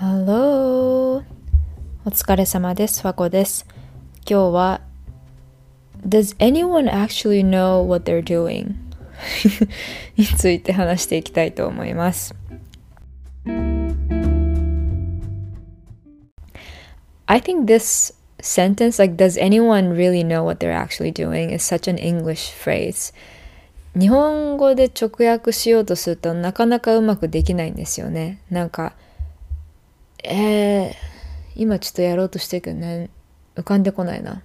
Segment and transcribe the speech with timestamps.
[0.00, 1.22] Hello!
[2.06, 3.06] お疲れ様です。
[3.06, 3.66] 和子です。
[4.26, 4.80] 今日は
[6.08, 8.76] Does anyone actually know what they're doing?
[10.16, 12.34] について話していきたいと思います。
[17.26, 21.98] I think this sentence, like, does anyone really know what they're actually doing, is such an
[21.98, 23.12] English phrase.
[23.94, 28.40] 日本語で直訳しようとするとなかなかうまくできないんですよね。
[28.48, 28.94] なんか、
[30.24, 30.94] えー、
[31.56, 33.10] 今ちょっとやろうとしてるけどね、
[33.56, 34.42] 浮かんでこないな。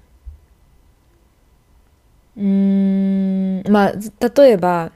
[2.38, 4.92] うーん、まあ、例えば、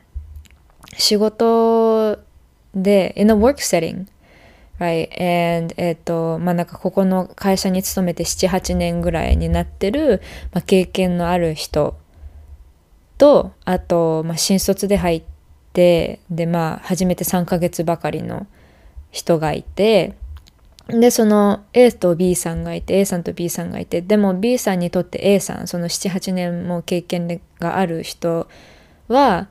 [0.97, 2.19] 仕事
[2.75, 4.07] で、in a work setting,
[4.79, 5.09] right?
[5.57, 10.21] And, えっ、と、まあなんかここの会社に勤めて7、8年ぐらいになってる、
[10.53, 11.97] まあ、経験のある人
[13.17, 15.23] と、あと、まあ、新卒で入っ
[15.73, 18.47] て、で、まあ、初めて3ヶ月ばかりの
[19.11, 20.16] 人がいて、
[20.89, 28.47] で、その A と B さんがいて、A さんと B さんがいて、でも B さんにとって A さん、その7、8年も経験がある人
[29.07, 29.47] は、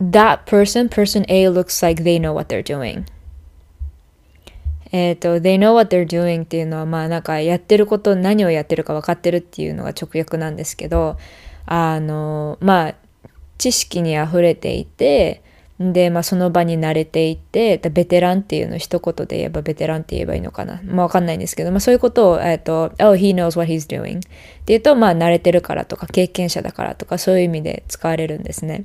[0.00, 3.04] That person, person A looks like they know what they're doing.
[4.92, 11.16] えっ、と、they know what they're doing っていうのは、まあなんかやってること、何をやってるか分かってるっていうのが直訳なんですけど、
[11.66, 12.94] あの、まあ、
[13.56, 15.42] 知識に溢れていて、
[15.83, 20.81] で、まあ、その場に慣れていて、ベテランっていうのを一言で言えばベテランって言えばいいのかな。
[20.83, 24.27] まあ、わかんないんですけど、まあ、そういうことを、えっ、と、oh, he knows what he's doing って
[24.67, 28.83] 言うと、まあ、慣れてるからとか、経験者だからとか、そういう意味で使われるんですね。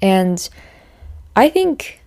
[0.00, 0.40] And
[1.34, 1.98] I think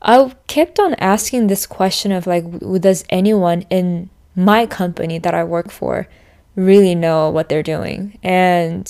[0.00, 2.46] I kept on asking this question of like,
[2.80, 6.06] does anyone in my company that I work for
[6.54, 8.18] really know what they're doing?
[8.22, 8.86] And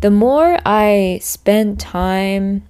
[0.00, 2.62] the more I spend time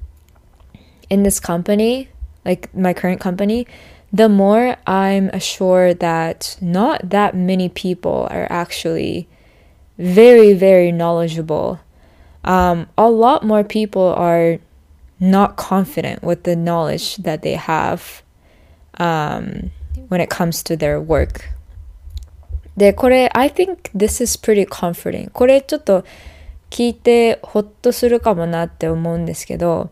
[1.09, 2.09] in this company,
[2.45, 3.67] like my current company,
[4.13, 9.29] the more I'm assured that not that many people are actually
[9.99, 11.81] very, very knowledgeable.
[12.43, 14.59] Um, a lot more people are
[15.21, 18.23] not confident with the knowledge that they have
[18.99, 19.71] um,
[20.09, 21.45] when it comes to their work.
[22.77, 25.31] で、これ、I think this is pretty comforting.
[25.33, 26.05] これちょっと
[26.71, 29.91] 聞いてほっとするかもなって思うんですけど、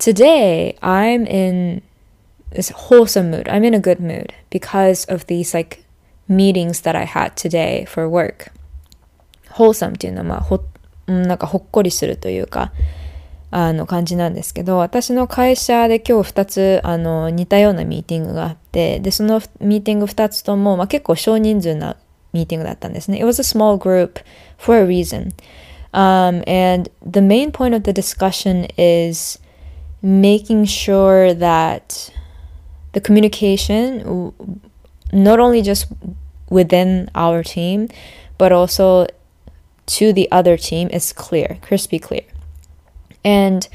[0.00, 1.82] today I'm in
[2.50, 3.48] this wholesome mood.
[3.48, 5.84] I'm in a good mood because of these like
[6.28, 8.52] meetings that I had today for work.
[9.50, 10.60] wholesome っていうのはまあほ
[11.06, 12.72] なんかほっこりするというか
[13.50, 21.96] あの感じなんですけど私の会社で今日2つあの似たようなミーティングがあってでそのミーティング2つとも、まあ、結構少人数な
[22.32, 23.18] ミーティングだったんですね。
[23.18, 24.20] It was a small group
[24.58, 25.32] for a reason.
[25.92, 29.39] Um, and the main point of the discussion is
[30.01, 32.11] making sure that
[32.93, 34.33] the communication,
[35.13, 35.87] not only just
[36.49, 37.87] within our team,
[38.37, 39.07] but also
[39.85, 42.23] to the other team, is clear, crispy clear.
[43.23, 43.67] And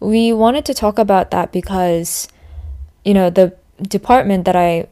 [0.00, 2.28] we wanted to talk about that because,
[3.04, 4.86] you know, the department that I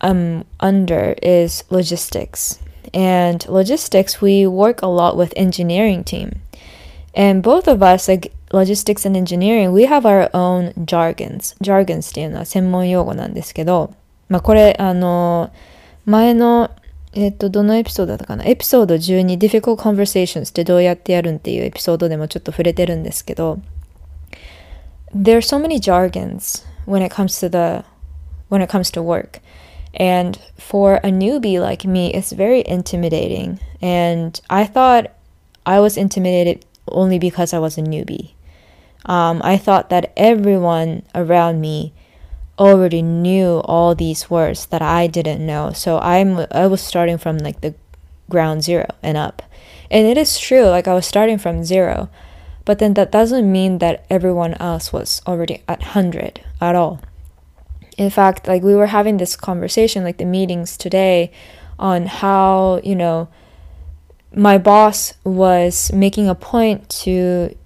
[0.00, 2.58] am under is logistics.
[2.94, 6.40] And logistics, we work a lot with engineering team.
[7.14, 11.55] And both of us, like logistics and engineering, we have our own jargons.
[11.61, 13.93] jargons っていうのは専門用語なんですけど、
[14.29, 15.51] まあこれ、あの、
[16.05, 16.71] 前の、
[17.13, 23.59] えっと、どのエピソードだったかなエピソード12 Difficult Conversations ってどうやってやるんっていうエピソードでもちょっと触れてるんですけど、
[25.15, 27.85] There are so many jargons when it comes to the,
[28.49, 29.41] when it comes to work.
[29.93, 33.59] And for a newbie like me, it's very intimidating.
[33.79, 35.11] And I thought
[35.65, 38.31] I was intimidated only because I was a newbie.
[39.08, 41.94] Um, I thought that everyone around me
[42.58, 45.72] already knew all these words that I didn't know.
[45.72, 47.74] So I'm I was starting from like the
[48.28, 49.42] ground zero and up.
[49.90, 52.10] And it is true, like I was starting from zero.
[52.66, 57.00] But then that doesn't mean that everyone else was already at 100 at all.
[57.96, 61.32] In fact, like we were having this conversation, like the meetings today,
[61.78, 63.28] on how, you know,
[64.34, 67.56] my boss was making a point to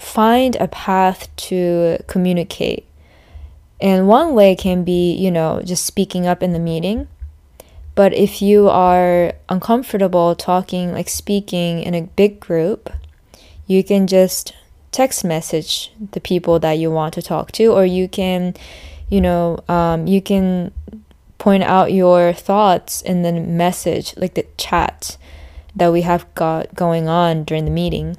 [0.00, 2.86] find a path to communicate.
[3.80, 7.06] And one way can be, you know, just speaking up in the meeting.
[7.94, 12.90] But if you are uncomfortable talking, like speaking in a big group,
[13.66, 14.54] you can just
[14.90, 18.54] text message the people that you want to talk to, or you can,
[19.08, 20.72] you know, um, you can
[21.38, 25.16] point out your thoughts in the message, like the chat
[25.76, 28.16] that we have got going on during the meeting.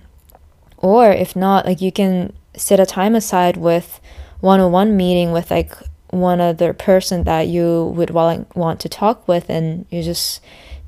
[0.82, 4.02] Or if not, like you can set a time aside with
[4.40, 5.74] one on one meeting with like
[6.10, 10.42] one other person that you would want to talk with and you just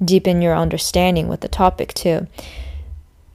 [0.03, 2.27] deepen your understanding with the topic too.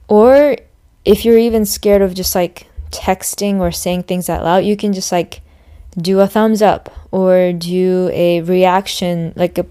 [0.07, 0.57] Or
[1.05, 4.93] if you're even scared of just like texting or saying things out loud, you can
[4.93, 5.41] just like
[5.97, 9.65] do a thumbs up or do a reaction like a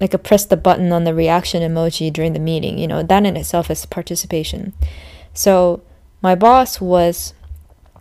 [0.00, 2.78] like a press the button on the reaction emoji during the meeting.
[2.78, 4.72] You know, that in itself is participation.
[5.34, 5.82] So
[6.22, 7.34] my boss was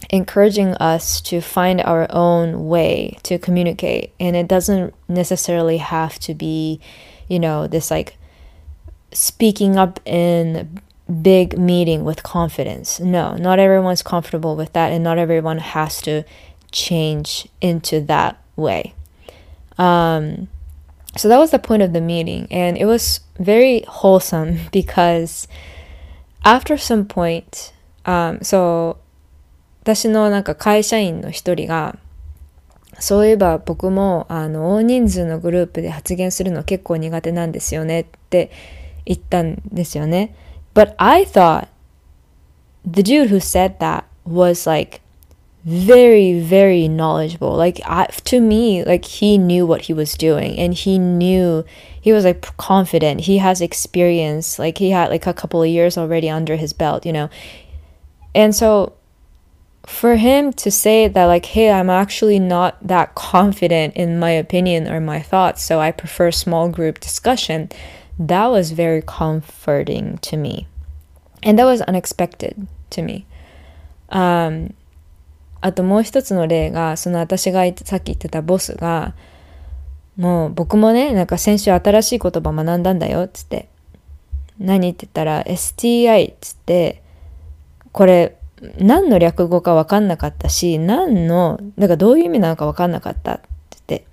[0.10, 6.34] encouraging us to find our own way to communicate and it doesn't necessarily have to
[6.34, 6.80] be
[7.28, 8.18] you know this like
[9.12, 10.82] speaking up in
[11.22, 13.00] big meeting with confidence.
[13.00, 16.24] No not everyone's comfortable with that and not everyone has to
[16.72, 18.94] change into that way.
[19.78, 20.48] Um,
[21.16, 25.48] so that was the point of the meeting and it was very wholesome because
[26.46, 27.74] after some point
[28.08, 28.98] um, so
[29.84, 31.98] 私のなんか会社員の一人が
[33.00, 38.52] そういえば僕もあの大人数のグループで発言するの結構苦手なんですよねって
[39.06, 40.36] 言ったんですよね。
[40.74, 41.68] But I thought
[42.86, 45.02] the dude who said that was like
[45.66, 50.74] very very knowledgeable like I, to me like he knew what he was doing and
[50.74, 51.66] he knew
[52.00, 55.98] he was like confident he has experience like he had like a couple of years
[55.98, 57.30] already under his belt you know
[58.37, 58.93] and so
[59.85, 64.89] for him to say that like hey i'm actually not that confident in my opinion
[64.89, 67.69] or my thoughts so i prefer small group discussion
[68.19, 70.67] that was very comforting to me
[71.43, 73.27] and that was unexpected to me
[74.11, 74.73] um
[75.63, 79.15] あともう一つの例が、その私がさっき言ってたボスが、
[80.17, 83.69] もう僕もね、なんか先週新しい言葉学んだんだよ、っつって。
[84.59, 87.01] 何って言ったら、STI っつって、
[87.98, 88.38] これ、
[88.78, 93.42] 何の略語か分かんなかったし、何の、だかどういう意味なのか分かんなかったっ
[93.88, 94.06] て。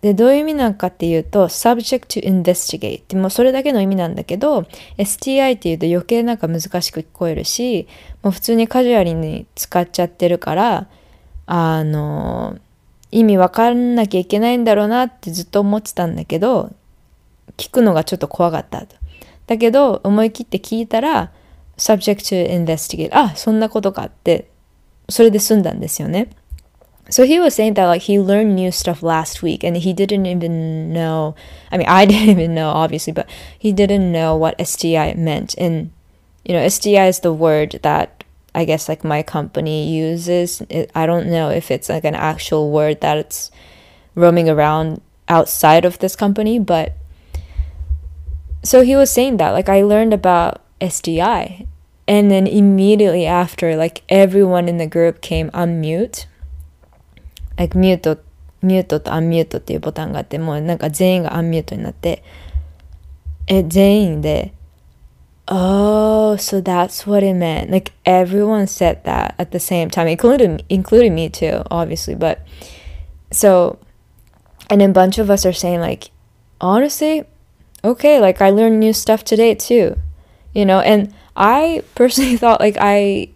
[0.00, 4.64] で、どういう意味なのかっていうと、subject to investigate ってもうそれだけの意味なんだけど、
[4.96, 7.88] STI っていうと余計なんか難しく聞こえるし、
[8.22, 10.86] もう普通にカジュアルに使っちゃってるから、
[11.46, 12.58] あの、
[13.10, 16.70] 意味わかんなきゃいけないんだろうなってずっと思ってたんだけど、
[17.56, 18.86] 聞くのがちょっと怖かった
[19.48, 21.32] だけど、思い切って聞いたら、
[21.80, 23.10] subject to investigate.
[23.12, 24.50] Ah, あそんなことかって。
[25.08, 26.28] それで済んだんですよね。
[27.08, 30.92] So he was saying that like he learned new stuff last week and he didn't even
[30.92, 31.34] know
[31.72, 33.26] I mean I didn't even know obviously but
[33.58, 35.54] he didn't know what STI meant.
[35.58, 35.90] And
[36.44, 38.22] you know STI is the word that
[38.54, 40.62] I guess like my company uses.
[40.68, 43.50] It, I don't know if it's like an actual word that's
[44.14, 46.92] roaming around outside of this company but
[48.64, 51.66] so he was saying that like I learned about STI
[52.09, 56.27] and then immediately after like everyone in the group came on mute
[57.57, 58.21] like ミュート、
[58.61, 62.23] ミュートとアンミュートっていうボタンがあって、もうなんか全員がアンミュートになって、
[63.47, 64.53] え、全員で、
[65.47, 67.69] Oh, so that's what it meant.
[67.69, 72.15] Like everyone said that at the same time, including including me too, obviously.
[72.15, 72.39] But
[73.31, 73.77] so,
[74.71, 76.09] and then a bunch of us are saying like,
[76.59, 77.25] honestly,
[77.83, 79.97] okay, like I learned new stuff today too,
[80.55, 80.79] you know.
[80.79, 83.29] And I personally thought like I,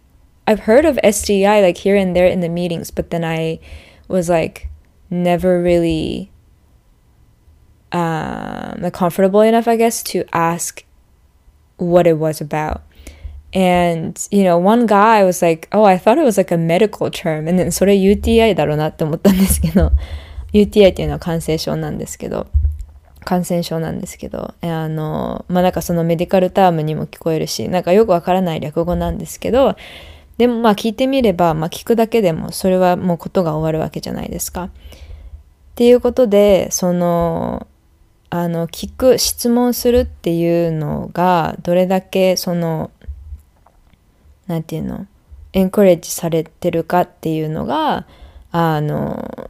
[0.47, 3.59] I've heard of SDI like here and there in the meetings, but then I
[4.07, 4.67] was like
[5.09, 6.31] never really
[7.91, 10.83] um, comfortable enough, I guess, to ask
[11.77, 12.83] what it was about.
[13.51, 17.09] And, you know, one guy was like, oh, I thought it was like a medical
[17.09, 17.47] term.
[17.47, 19.91] And then それ UTI だろうなって思ったんですけど、
[20.53, 22.47] UTI っていうのは感染症なんですけど、
[23.24, 29.76] 感染症なんですけど、あの、まあ、なんかそのメディカルタームにも聞こえるし、なんかよくわからない略語なんですけど、
[30.38, 34.64] でもまあ聞いてみれば、まあ聞くだけでもそれはもうことが終わるわけじゃないですか。
[34.64, 34.70] っ
[35.74, 37.66] ていうことで、その、
[38.30, 42.90] あの、聞く、質問するっていうのが、どれだけその、
[44.46, 45.06] なんていうの、
[45.52, 48.06] エンコレッジされてるかっていうのが、
[48.50, 49.43] あの、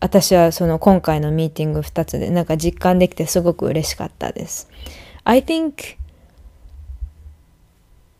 [0.00, 4.68] 私はその今回のミーティング2つでなんか実感できてすごく嬉しかったです。
[5.24, 5.98] I think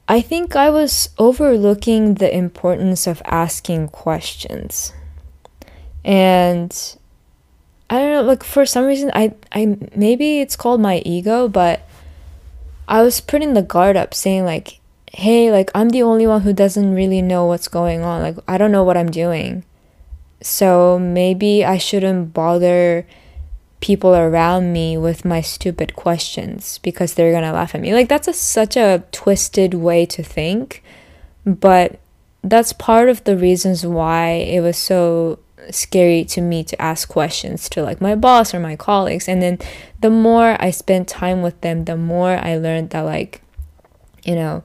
[0.07, 4.93] I think I was overlooking the importance of asking questions.
[6.05, 6.75] And
[7.89, 11.81] I don't know, like for some reason I I maybe it's called my ego, but
[12.89, 14.81] I was putting the guard up saying like,
[15.13, 18.21] "Hey, like I'm the only one who doesn't really know what's going on.
[18.21, 19.65] Like I don't know what I'm doing."
[20.42, 23.08] So maybe I shouldn't bother
[23.82, 27.94] people around me with my stupid questions because they're gonna laugh at me.
[27.94, 30.84] Like, that's a, such a twisted way to think,
[31.46, 32.00] but
[32.44, 35.40] that's part of the reasons why it was so
[35.72, 39.28] scary to me to ask questions to like my boss or my colleagues.
[39.28, 39.60] And then
[40.00, 43.42] the more I spent time with them, the more I learned that like,
[44.24, 44.64] you know,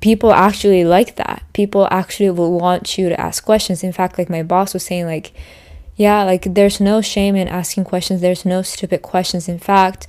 [0.00, 1.42] people actually like that.
[1.52, 3.82] People actually will want you to ask questions.
[3.82, 5.32] In fact, like my boss was saying like,
[5.96, 8.20] yeah, like there's no shame in asking questions.
[8.20, 9.48] There's no stupid questions.
[9.48, 10.06] In fact,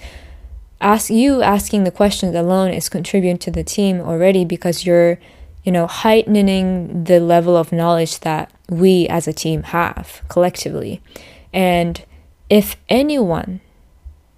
[0.82, 5.20] ask you asking the questions alone is contributing to the team already because you're
[5.66, 11.02] you know, heightening the level of knowledge that we as a team have collectively.
[11.52, 12.06] And
[12.52, 13.62] if anyone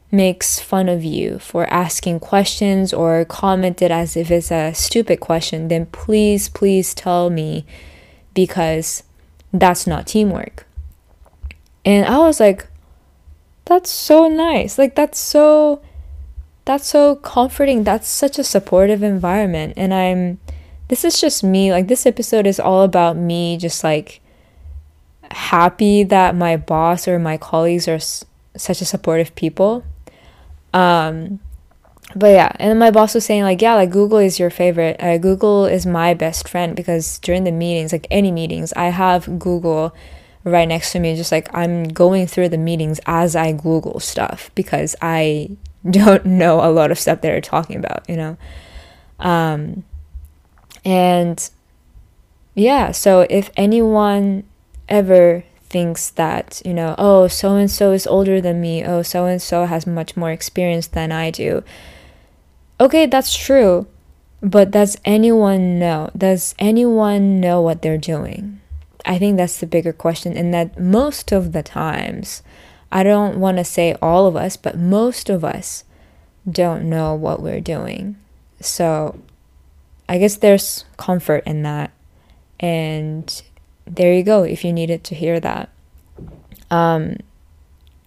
[0.10, 5.68] makes fun of you for asking questions or commented as if it's a stupid question,
[5.68, 7.66] then please, please tell me
[8.34, 9.04] because
[9.52, 10.66] that's not teamwork.
[11.84, 12.68] And I was like,
[13.66, 14.78] that's so nice.
[14.78, 15.82] Like, that's so,
[16.66, 17.84] that's so comforting.
[17.84, 19.74] That's such a supportive environment.
[19.76, 20.40] And I'm,
[20.88, 21.72] this is just me.
[21.72, 24.22] Like, this episode is all about me just like
[25.32, 28.24] happy that my boss or my colleagues are s-
[28.56, 29.84] such a supportive people.
[30.74, 31.40] Um,
[32.16, 34.96] but yeah, and my boss was saying like, yeah, like Google is your favorite.
[35.00, 39.40] Uh, Google is my best friend because during the meetings, like any meetings, I have
[39.40, 39.94] Google
[40.44, 41.16] right next to me.
[41.16, 45.52] Just like I'm going through the meetings as I Google stuff because I
[45.90, 48.38] don't know a lot of stuff they're talking about, you know.
[49.20, 49.84] Um,
[50.86, 51.50] and
[52.56, 54.44] yeah, so if anyone
[54.88, 59.26] ever thinks that, you know, oh, so and so is older than me, oh, so
[59.26, 61.64] and so has much more experience than I do.
[62.80, 63.88] Okay, that's true.
[64.42, 66.12] But does anyone know?
[66.16, 68.62] Does anyone know what they're doing?
[69.06, 72.44] I think that's the bigger question, and that most of the times,
[72.92, 75.84] I don't want to say all of us, but most of us
[76.50, 78.18] don't know what we're doing.
[78.62, 79.20] So
[80.08, 81.92] I guess there's comfort in that.
[82.60, 83.42] And
[83.90, 85.70] there you go, if you needed to hear that.
[86.70, 87.24] Um,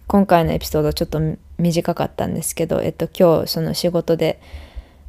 [0.07, 1.21] 今回のエピソードちょっと
[1.57, 4.41] 短かったんですけど、えっと、今日その仕事で、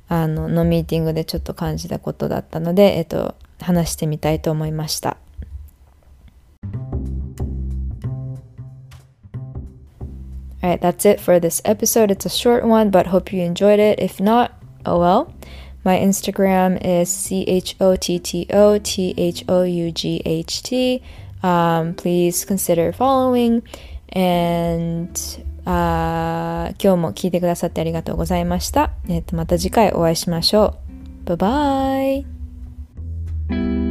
[0.08, 5.16] あの、のミーティングでちょっと感じたことだったので、えっと、話してみたいと思いました。
[10.62, 12.12] Alright, that's it for this episode.
[12.12, 14.00] It's a short one, but hope you enjoyed it.
[14.00, 14.52] If not,
[14.86, 15.32] oh well.
[15.83, 20.63] My Instagram is C H O T T O T H O U G H
[20.63, 21.01] T.
[21.43, 23.63] Um, please consider following.
[24.13, 25.09] And
[25.69, 28.91] あ今日も聞いてくださってありがとうございました。
[29.09, 30.75] えっ、と、また次回お会いしましょ
[31.25, 31.35] う。
[31.35, 32.25] バイ
[33.49, 33.55] バ